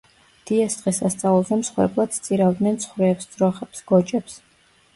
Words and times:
დიას 0.49 0.77
დღესასწაულზე 0.77 1.59
მსხვერპლად 1.59 2.17
სწირავდნენ 2.17 2.81
ცხვრებს, 2.89 3.31
ძროხებს, 3.37 3.87
გოჭებს. 3.93 4.43